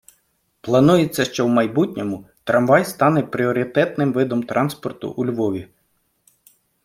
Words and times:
Планується, 0.61 1.25
що 1.25 1.45
в 1.45 1.49
майбутньому 1.49 2.25
трамвай 2.43 2.85
стане 2.85 3.23
пріоритетним 3.23 4.13
видом 4.13 4.43
транспорту 4.43 5.09
у 5.11 5.25
Львові. 5.25 5.67